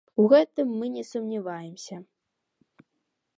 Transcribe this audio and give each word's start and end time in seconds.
У 0.21 0.23
гэтым 0.31 0.71
мы 0.77 0.89
не 0.95 1.03
сумняваемся. 1.09 1.99